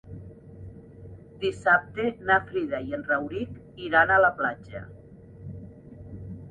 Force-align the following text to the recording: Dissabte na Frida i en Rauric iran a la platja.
Dissabte 1.43 2.07
na 2.31 2.39
Frida 2.47 2.81
i 2.89 2.97
en 2.99 3.07
Rauric 3.11 3.85
iran 3.91 4.17
a 4.17 4.19
la 4.27 4.35
platja. 4.43 4.87